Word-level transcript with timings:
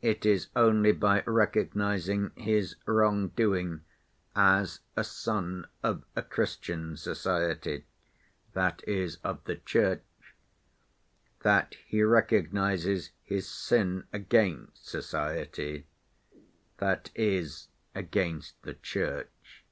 It 0.00 0.24
is 0.24 0.46
only 0.54 0.92
by 0.92 1.22
recognizing 1.22 2.30
his 2.36 2.76
wrong‐doing 2.86 3.80
as 4.36 4.78
a 4.96 5.02
son 5.02 5.66
of 5.82 6.04
a 6.14 6.22
Christian 6.22 6.96
society—that 6.96 8.82
is, 8.86 9.16
of 9.24 9.42
the 9.42 9.56
Church—that 9.56 10.04
he 11.84 12.00
recognizes 12.04 13.10
his 13.24 13.48
sin 13.48 14.04
against 14.12 14.86
society—that 14.86 17.10
is, 17.16 17.66
against 17.92 18.62
the 18.62 18.74
Church. 18.74 19.64